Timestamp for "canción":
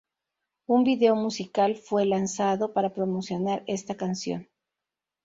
3.97-4.49